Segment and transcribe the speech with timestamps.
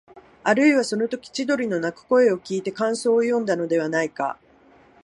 [0.43, 4.39] あるいは、そのとき千鳥の鳴く声をきいて感想をよんだのではないか、